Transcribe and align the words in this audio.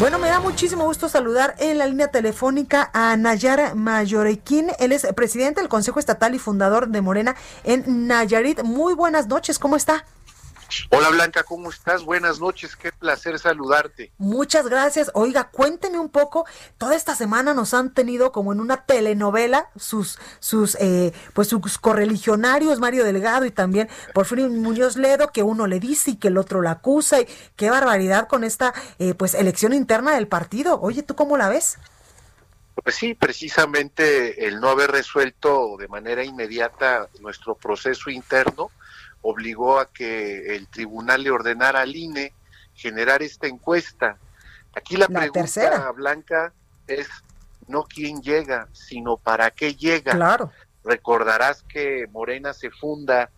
Bueno, 0.00 0.18
me 0.18 0.28
da 0.28 0.40
muchísimo 0.40 0.86
gusto 0.86 1.10
saludar 1.10 1.54
en 1.58 1.76
la 1.76 1.86
línea 1.86 2.08
telefónica 2.08 2.88
a 2.94 3.14
Nayar 3.18 3.74
Mayorequín. 3.74 4.68
Él 4.78 4.92
es 4.92 5.06
presidente 5.14 5.60
del 5.60 5.68
Consejo 5.68 6.00
Estatal 6.00 6.34
y 6.34 6.38
fundador 6.38 6.88
de 6.88 7.02
Morena 7.02 7.36
en 7.64 8.06
Nayarit. 8.06 8.62
Muy 8.62 8.94
buenas 8.94 9.26
noches, 9.26 9.58
¿cómo 9.58 9.76
está? 9.76 10.06
Hola 10.90 11.08
Blanca, 11.10 11.42
¿cómo 11.42 11.70
estás? 11.70 12.04
Buenas 12.04 12.40
noches, 12.40 12.76
qué 12.76 12.92
placer 12.92 13.38
saludarte. 13.38 14.12
Muchas 14.18 14.66
gracias. 14.68 15.10
Oiga, 15.14 15.50
cuénteme 15.50 15.98
un 15.98 16.08
poco. 16.08 16.46
Toda 16.78 16.94
esta 16.94 17.14
semana 17.14 17.54
nos 17.54 17.74
han 17.74 17.92
tenido 17.92 18.32
como 18.32 18.52
en 18.52 18.60
una 18.60 18.84
telenovela 18.84 19.70
sus, 19.76 20.18
sus, 20.38 20.76
eh, 20.76 21.12
pues 21.34 21.48
sus 21.48 21.78
correligionarios, 21.78 22.78
Mario 22.78 23.04
Delgado 23.04 23.44
y 23.46 23.50
también 23.50 23.88
Porfirio 24.14 24.48
Muñoz 24.48 24.96
Ledo, 24.96 25.28
que 25.32 25.42
uno 25.42 25.66
le 25.66 25.80
dice 25.80 26.12
y 26.12 26.16
que 26.16 26.28
el 26.28 26.38
otro 26.38 26.62
la 26.62 26.72
acusa. 26.72 27.20
Y 27.20 27.28
qué 27.56 27.70
barbaridad 27.70 28.28
con 28.28 28.44
esta, 28.44 28.72
eh, 28.98 29.14
pues, 29.14 29.34
elección 29.34 29.72
interna 29.72 30.14
del 30.14 30.28
partido. 30.28 30.80
Oye, 30.80 31.02
¿tú 31.02 31.14
cómo 31.16 31.36
la 31.36 31.48
ves? 31.48 31.78
Pues 32.82 32.96
sí, 32.96 33.14
precisamente 33.14 34.46
el 34.46 34.60
no 34.60 34.68
haber 34.68 34.90
resuelto 34.90 35.76
de 35.78 35.88
manera 35.88 36.24
inmediata 36.24 37.08
nuestro 37.20 37.54
proceso 37.54 38.10
interno 38.10 38.70
obligó 39.22 39.78
a 39.78 39.90
que 39.92 40.56
el 40.56 40.66
tribunal 40.68 41.22
le 41.22 41.30
ordenara 41.30 41.82
al 41.82 41.94
INE 41.94 42.32
generar 42.74 43.22
esta 43.22 43.46
encuesta. 43.46 44.16
Aquí 44.74 44.96
la, 44.96 45.08
pregunta, 45.08 45.90
Blanca, 45.92 46.52
es 46.86 47.08
no 47.68 47.84
quién 47.84 48.22
llega, 48.22 48.68
sino 48.72 49.16
para 49.16 49.50
qué 49.50 49.74
llega. 49.74 50.12
Claro. 50.12 50.50
Recordarás 50.84 51.62
que 51.64 52.06
Morena 52.10 52.54
se 52.54 52.70
funda 52.70 53.30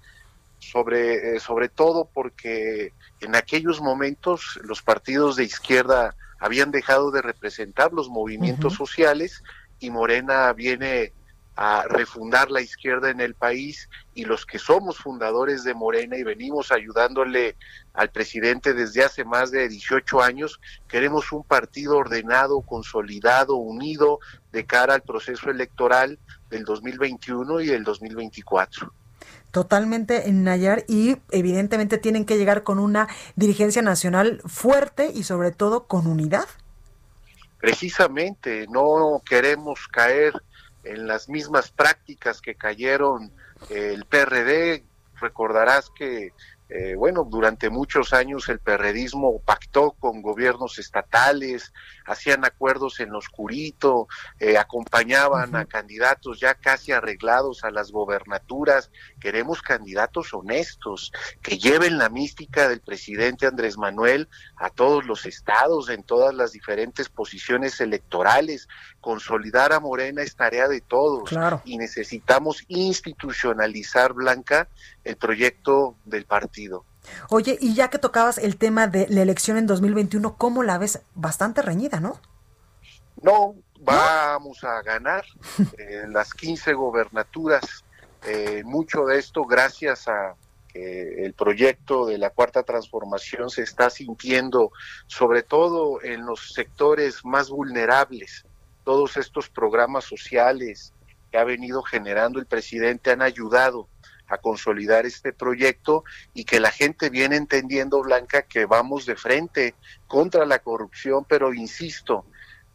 sobre, 0.58 1.36
eh, 1.36 1.40
sobre 1.40 1.68
todo 1.68 2.04
porque 2.04 2.92
en 3.20 3.34
aquellos 3.34 3.80
momentos 3.80 4.60
los 4.62 4.82
partidos 4.82 5.36
de 5.36 5.44
izquierda 5.44 6.14
habían 6.42 6.72
dejado 6.72 7.12
de 7.12 7.22
representar 7.22 7.92
los 7.92 8.08
movimientos 8.08 8.74
sociales 8.74 9.44
y 9.78 9.90
Morena 9.90 10.52
viene 10.52 11.12
a 11.54 11.84
refundar 11.88 12.50
la 12.50 12.60
izquierda 12.60 13.10
en 13.10 13.20
el 13.20 13.34
país 13.34 13.88
y 14.12 14.24
los 14.24 14.44
que 14.44 14.58
somos 14.58 14.98
fundadores 14.98 15.62
de 15.62 15.72
Morena 15.72 16.16
y 16.16 16.24
venimos 16.24 16.72
ayudándole 16.72 17.54
al 17.94 18.10
presidente 18.10 18.74
desde 18.74 19.04
hace 19.04 19.24
más 19.24 19.52
de 19.52 19.68
18 19.68 20.20
años, 20.20 20.60
queremos 20.88 21.30
un 21.30 21.44
partido 21.44 21.96
ordenado, 21.96 22.60
consolidado, 22.62 23.54
unido 23.54 24.18
de 24.50 24.66
cara 24.66 24.94
al 24.94 25.02
proceso 25.02 25.48
electoral 25.48 26.18
del 26.50 26.64
2021 26.64 27.60
y 27.60 27.70
el 27.70 27.84
2024 27.84 28.92
totalmente 29.52 30.28
en 30.28 30.42
Nayar 30.42 30.84
y 30.88 31.18
evidentemente 31.30 31.98
tienen 31.98 32.24
que 32.24 32.36
llegar 32.36 32.64
con 32.64 32.80
una 32.80 33.06
dirigencia 33.36 33.82
nacional 33.82 34.42
fuerte 34.46 35.12
y 35.14 35.22
sobre 35.22 35.52
todo 35.52 35.86
con 35.86 36.08
unidad. 36.08 36.46
Precisamente, 37.58 38.66
no 38.68 39.22
queremos 39.24 39.86
caer 39.86 40.32
en 40.82 41.06
las 41.06 41.28
mismas 41.28 41.70
prácticas 41.70 42.40
que 42.40 42.56
cayeron 42.56 43.30
el 43.70 44.04
PRD. 44.06 44.84
Recordarás 45.20 45.90
que, 45.94 46.32
eh, 46.74 46.94
bueno, 46.94 47.24
durante 47.28 47.68
muchos 47.68 48.14
años 48.14 48.48
el 48.48 48.58
perredismo 48.58 49.40
pactó 49.40 49.90
con 49.92 50.22
gobiernos 50.22 50.78
estatales, 50.78 51.74
hacían 52.06 52.46
acuerdos 52.46 52.98
en 53.00 53.14
oscurito, 53.14 54.08
eh, 54.40 54.56
acompañaban 54.56 55.54
a 55.54 55.66
candidatos 55.66 56.40
ya 56.40 56.54
casi 56.54 56.92
arreglados 56.92 57.64
a 57.64 57.70
las 57.70 57.92
gobernaturas. 57.92 58.90
Queremos 59.20 59.60
candidatos 59.60 60.32
honestos, 60.32 61.12
que 61.42 61.58
lleven 61.58 61.98
la 61.98 62.08
mística 62.08 62.70
del 62.70 62.80
presidente 62.80 63.46
Andrés 63.46 63.76
Manuel 63.76 64.30
a 64.56 64.70
todos 64.70 65.04
los 65.04 65.26
estados, 65.26 65.90
en 65.90 66.02
todas 66.04 66.34
las 66.34 66.52
diferentes 66.52 67.10
posiciones 67.10 67.82
electorales. 67.82 68.66
Consolidar 69.02 69.74
a 69.74 69.80
Morena 69.80 70.22
es 70.22 70.36
tarea 70.36 70.68
de 70.68 70.80
todos 70.80 71.30
y 71.66 71.76
necesitamos 71.76 72.64
institucionalizar, 72.68 74.14
Blanca, 74.14 74.68
el 75.04 75.16
proyecto 75.16 75.96
del 76.04 76.24
partido. 76.24 76.61
Oye, 77.30 77.58
y 77.60 77.74
ya 77.74 77.88
que 77.88 77.98
tocabas 77.98 78.38
el 78.38 78.56
tema 78.56 78.86
de 78.86 79.06
la 79.08 79.22
elección 79.22 79.56
en 79.56 79.66
2021, 79.66 80.36
¿cómo 80.36 80.62
la 80.62 80.78
ves? 80.78 81.00
Bastante 81.14 81.62
reñida, 81.62 82.00
¿no? 82.00 82.20
No, 83.20 83.54
vamos 83.80 84.62
a 84.64 84.82
ganar 84.82 85.24
eh, 85.78 86.04
las 86.08 86.32
15 86.34 86.72
gobernaturas. 86.74 87.84
Eh, 88.24 88.62
mucho 88.64 89.04
de 89.04 89.18
esto 89.18 89.44
gracias 89.44 90.06
a 90.08 90.34
que 90.72 91.24
el 91.24 91.34
proyecto 91.34 92.06
de 92.06 92.18
la 92.18 92.30
cuarta 92.30 92.62
transformación 92.62 93.50
se 93.50 93.62
está 93.62 93.90
sintiendo, 93.90 94.72
sobre 95.06 95.42
todo 95.42 96.02
en 96.02 96.24
los 96.24 96.52
sectores 96.52 97.24
más 97.24 97.50
vulnerables. 97.50 98.46
Todos 98.84 99.16
estos 99.16 99.48
programas 99.48 100.04
sociales 100.04 100.94
que 101.30 101.38
ha 101.38 101.44
venido 101.44 101.82
generando 101.82 102.38
el 102.38 102.46
presidente 102.46 103.10
han 103.10 103.22
ayudado 103.22 103.88
a 104.32 104.38
consolidar 104.38 105.04
este 105.04 105.34
proyecto 105.34 106.04
y 106.32 106.44
que 106.44 106.58
la 106.58 106.70
gente 106.70 107.10
viene 107.10 107.36
entendiendo, 107.36 108.00
Blanca, 108.00 108.42
que 108.42 108.64
vamos 108.64 109.04
de 109.04 109.14
frente 109.14 109.74
contra 110.06 110.46
la 110.46 110.60
corrupción, 110.60 111.26
pero 111.28 111.52
insisto, 111.52 112.24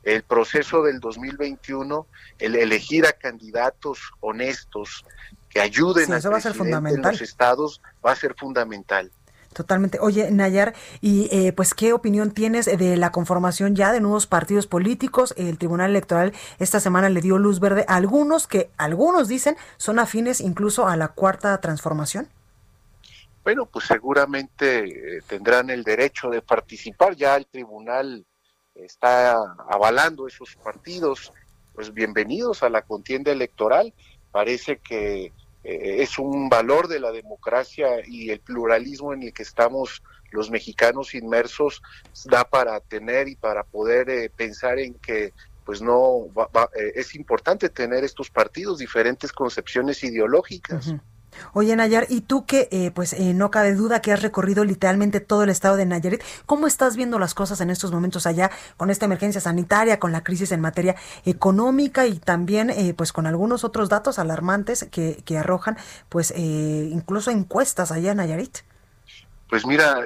el 0.03 0.22
proceso 0.22 0.84
del 0.84 1.00
2021, 1.00 2.06
el 2.38 2.56
elegir 2.56 3.07
a 3.07 3.13
candidatos 3.13 4.00
honestos 4.19 5.03
que 5.50 5.59
ayuden 5.59 6.13
a 6.13 6.19
los 6.19 7.22
estados 7.22 7.81
va 8.06 8.12
a 8.12 8.16
ser 8.16 8.35
fundamental. 8.38 9.12
Totalmente. 9.57 9.97
Oye, 10.00 10.29
Nayar, 10.29 10.75
y 11.01 11.29
eh, 11.31 11.51
pues, 11.51 11.73
¿qué 11.73 11.91
opinión 11.91 12.29
tienes 12.29 12.68
de 12.68 12.95
la 12.95 13.12
conformación 13.12 13.75
ya 13.75 13.91
de 13.91 14.00
nuevos 14.00 14.28
partidos 14.28 14.68
políticos? 14.68 15.34
El 15.35 15.57
Tribunal 15.57 15.90
Electoral 15.90 16.31
esta 16.59 16.79
semana 16.79 17.09
le 17.09 17.22
dio 17.22 17.40
luz 17.40 17.59
verde 17.59 17.84
a 17.88 17.95
algunos 17.95 18.45
que 18.45 18.69
algunos 18.78 19.28
dicen 19.28 19.57
son 19.78 19.97
afines 19.97 20.41
incluso 20.41 20.88
a 20.88 20.95
la 20.95 21.07
cuarta 21.07 21.59
transformación. 21.59 22.28
Bueno, 23.44 23.66
pues 23.66 23.85
seguramente 23.85 25.18
eh, 25.18 25.22
tendrán 25.25 25.72
el 25.72 25.84
derecho 25.84 26.29
de 26.29 26.44
participar. 26.44 27.16
Ya 27.16 27.35
el 27.35 27.47
tribunal 27.47 28.28
está 28.75 29.38
avalando 29.72 30.28
esos 30.28 30.56
partidos. 30.57 31.34
Pues 31.74 31.91
bienvenidos 31.91 32.62
a 32.62 32.69
la 32.69 32.84
contienda 32.84 33.31
electoral. 33.31 33.91
Parece 34.31 34.78
que 34.78 35.34
eh, 35.68 36.02
es 36.02 36.18
un 36.18 36.48
valor 36.48 36.88
de 36.88 37.02
la 37.02 37.12
democracia 37.12 37.88
y 38.08 38.30
el 38.30 38.40
pluralismo 38.40 39.12
en 39.12 39.24
el 39.24 39.34
que 39.34 39.44
estamos 39.44 40.02
los 40.32 40.50
mexicanos 40.50 41.14
inmersos 41.14 41.82
da 42.24 42.46
para 42.46 42.80
tener 42.80 43.28
y 43.28 43.36
para 43.36 43.66
poder 43.66 44.10
eh, 44.10 44.30
pensar 44.30 44.80
en 44.80 44.94
que 44.94 45.34
pues 45.66 45.82
no 45.82 46.28
eh, 46.74 46.94
es 46.96 47.16
importante 47.16 47.68
tener 47.68 48.06
estos 48.06 48.30
partidos 48.30 48.78
diferentes 48.78 49.34
concepciones 49.34 50.02
ideológicas. 50.06 50.94
Oye, 51.54 51.76
Nayar, 51.76 52.08
y 52.10 52.22
tú 52.22 52.46
que, 52.46 52.68
eh, 52.72 52.92
pues, 52.92 53.14
eh, 53.14 53.34
no 53.34 53.52
cabe 53.52 53.74
duda 53.74 54.02
que 54.02 54.12
has 54.12 54.22
recorrido 54.22 54.64
literalmente 54.64 55.20
todo 55.20 55.44
el 55.44 55.50
estado 55.50 55.75
de 55.75 55.86
Nayarit, 55.86 56.22
¿cómo 56.46 56.68
estás 56.68 56.96
viendo 56.96 57.19
las 57.19 57.34
cosas 57.34 57.62
en 57.62 57.69
estos 57.69 57.92
momentos 57.92 58.25
allá 58.25 58.51
con 58.75 58.90
esta 58.90 59.06
emergencia 59.06 59.42
sanitaria, 59.42 60.00
con 60.00 60.12
la 60.12 60.24
crisis 60.24 60.51
en 60.51 60.62
materia 60.62 60.96
económica 61.25 62.07
y 62.07 62.19
también, 62.19 62.69
eh, 62.69 62.94
pues, 62.96 63.13
con 63.13 63.28
algunos 63.28 63.63
otros 63.63 63.90
datos 63.90 64.19
alarmantes 64.19 64.88
que, 64.92 65.22
que 65.25 65.38
arrojan, 65.38 65.78
pues, 66.10 66.34
incluso 66.38 67.31
encuestas 67.31 67.92
allá 67.92 68.12
en 68.12 68.18
Nayarit? 68.18 68.60
Pues 69.50 69.66
mira, 69.66 70.01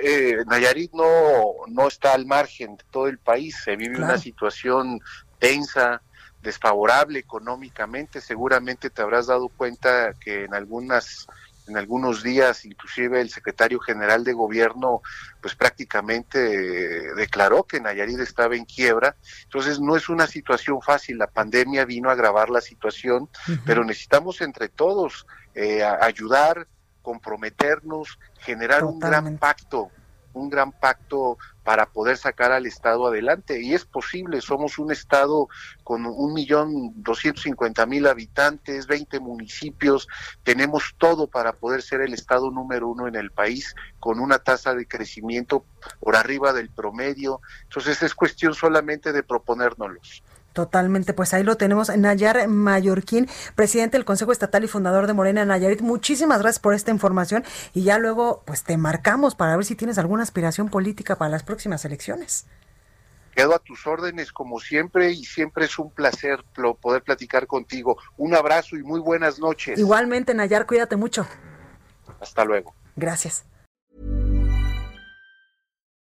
Nayarit 0.46 0.92
no, 0.94 1.54
no 1.68 1.88
está 1.88 2.14
al 2.14 2.26
margen 2.26 2.78
de 2.78 2.84
todo 2.92 3.08
el 3.08 3.18
país, 3.18 3.58
se 3.64 3.76
vive 3.76 3.98
una 3.98 4.18
situación 4.18 5.02
tensa, 5.40 6.02
desfavorable 6.42 7.20
económicamente. 7.20 8.22
Seguramente 8.22 8.90
te 8.90 9.02
habrás 9.02 9.28
dado 9.28 9.50
cuenta 9.50 10.14
que 10.20 10.46
en 10.46 10.54
algunas 10.54 11.28
en 11.68 11.78
algunos 11.78 12.24
días 12.24 12.66
inclusive 12.66 13.22
el 13.22 13.30
secretario 13.30 13.80
general 13.80 14.24
de 14.24 14.34
gobierno 14.34 15.02
pues 15.40 15.56
prácticamente 15.56 17.14
declaró 17.14 17.64
que 17.64 17.80
Nayarit 17.80 18.20
estaba 18.20 18.56
en 18.56 18.66
quiebra. 18.66 19.16
Entonces 19.44 19.80
no 19.80 19.96
es 19.96 20.10
una 20.10 20.28
situación 20.28 20.82
fácil, 20.82 21.18
la 21.18 21.28
pandemia 21.28 21.86
vino 21.86 22.10
a 22.10 22.14
agravar 22.14 22.50
la 22.50 22.62
situación, 22.62 23.30
pero 23.66 23.84
necesitamos 23.84 24.42
entre 24.42 24.70
todos 24.70 25.26
eh, 25.54 25.84
ayudar 25.84 26.68
comprometernos, 27.02 28.20
generar 28.40 28.84
un 28.84 29.00
gran 29.00 29.38
pacto, 29.38 29.92
un 30.34 30.50
gran 30.50 30.72
pacto 30.72 31.38
para 31.64 31.88
poder 31.88 32.18
sacar 32.18 32.52
al 32.52 32.66
Estado 32.66 33.08
adelante. 33.08 33.62
Y 33.62 33.74
es 33.74 33.86
posible, 33.86 34.42
somos 34.42 34.80
un 34.80 34.92
Estado 34.92 35.48
con 35.84 36.06
un 36.06 36.34
millón 36.34 36.94
doscientos 36.96 37.44
cincuenta 37.44 37.86
mil 37.86 38.08
habitantes, 38.08 38.88
20 38.88 39.20
municipios, 39.20 40.08
tenemos 40.44 40.96
todo 40.98 41.28
para 41.28 41.54
poder 41.54 41.82
ser 41.82 42.02
el 42.02 42.14
Estado 42.14 42.50
número 42.52 42.88
uno 42.88 43.08
en 43.08 43.16
el 43.16 43.32
país, 43.32 43.76
con 44.00 44.20
una 44.20 44.40
tasa 44.40 44.74
de 44.74 44.88
crecimiento 44.88 45.66
por 46.00 46.16
arriba 46.16 46.54
del 46.54 46.70
promedio. 46.70 47.42
Entonces 47.64 48.02
es 48.04 48.16
cuestión 48.16 48.54
solamente 48.54 49.12
de 49.12 49.24
proponérnoslos. 49.24 50.24
Totalmente, 50.54 51.14
pues 51.14 51.34
ahí 51.34 51.44
lo 51.44 51.56
tenemos. 51.56 51.96
Nayar 51.96 52.48
Mallorquín, 52.48 53.30
presidente 53.56 53.98
del 53.98 54.06
Consejo 54.06 54.32
Estatal 54.32 54.64
y 54.64 54.68
fundador 54.68 55.08
de 55.08 55.14
Morena 55.14 55.46
Nayarit. 55.46 55.82
Muchísimas 55.82 56.42
gracias 56.42 56.60
por 56.60 56.74
esta 56.74 56.92
información 56.92 57.44
y 57.74 57.84
ya 57.84 57.98
luego 57.98 58.44
pues 58.46 58.64
te 58.64 58.78
marcamos 58.78 59.36
para 59.36 59.56
ver 59.56 59.66
si 59.66 59.76
tienes 59.76 59.98
alguna 59.98 60.24
aspiración 60.24 60.70
política 60.70 61.16
para 61.16 61.32
las 61.32 61.44
próximas 61.44 61.86
elecciones. 61.86 62.46
Quedo 63.34 63.56
a 63.56 63.60
tus 63.60 63.88
órdenes 63.88 64.34
como 64.34 64.60
siempre 64.60 65.12
y 65.12 65.24
siempre 65.24 65.66
es 65.66 65.80
un 65.80 65.90
placer 65.90 66.44
poder 66.82 67.02
platicar 67.02 67.48
contigo. 67.48 67.98
Un 68.18 68.36
abrazo 68.36 68.76
y 68.76 68.84
muy 68.84 69.00
buenas 69.00 69.40
noches. 69.40 69.80
Igualmente, 69.80 70.34
Nayar, 70.34 70.66
cuídate 70.66 70.98
mucho. 70.98 71.26
Hasta 72.20 72.44
luego. 72.44 72.76
Gracias. 72.98 73.46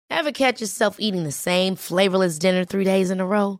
Ever 0.09 0.33
catch 0.33 0.59
yourself 0.59 0.97
eating 1.00 1.24
the 1.24 1.31
same 1.31 1.77
flavorless 1.77 2.38
dinner 2.38 2.65
three 2.65 2.83
days 2.83 3.09
in 3.09 3.21
a 3.21 3.25
row? 3.25 3.59